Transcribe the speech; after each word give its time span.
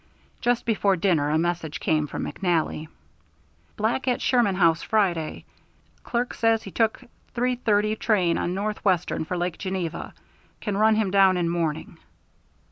Just 0.41 0.65
before 0.65 0.95
dinner 0.95 1.29
a 1.29 1.37
message 1.37 1.79
came 1.79 2.07
from 2.07 2.23
McNally: 2.25 2.87
Black 3.77 4.07
at 4.07 4.19
Sherman 4.19 4.55
House 4.55 4.81
Friday. 4.81 5.45
Clerk 6.03 6.33
says 6.33 6.63
he 6.63 6.71
took 6.71 7.03
three 7.35 7.55
thirty 7.57 7.95
train 7.95 8.35
on 8.39 8.55
Northwestern 8.55 9.25
for 9.25 9.37
Lake 9.37 9.59
Geneva. 9.59 10.15
Can 10.59 10.75
run 10.75 10.95
him 10.95 11.11
down 11.11 11.37
in 11.37 11.47
morning. 11.47 11.99